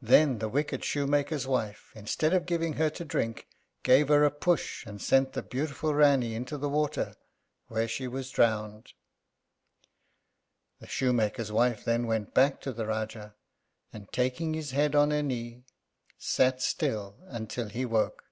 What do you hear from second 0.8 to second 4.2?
shoemaker's wife, instead of giving her to drink, gave